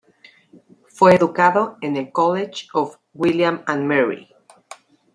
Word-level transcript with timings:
Fue 0.87 1.13
educado 1.15 1.77
en 1.79 1.95
el 1.95 2.11
College 2.11 2.69
of 2.73 2.97
William 3.13 3.61
and 3.67 3.83
Mary. 3.85 4.33